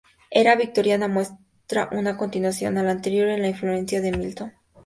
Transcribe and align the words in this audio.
La 0.31 0.41
era 0.41 0.55
victoriana 0.55 1.07
muestra 1.07 1.87
una 1.91 2.17
continuación 2.17 2.75
a 2.79 2.83
la 2.83 2.89
anterior 2.89 3.27
en 3.27 3.43
la 3.43 3.49
influencia 3.49 4.01
de 4.01 4.11
Milton. 4.17 4.51